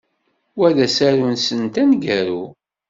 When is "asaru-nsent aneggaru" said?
0.85-2.43